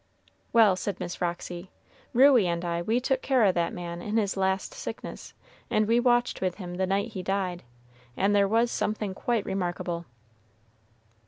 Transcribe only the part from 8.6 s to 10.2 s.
something quite remarkable."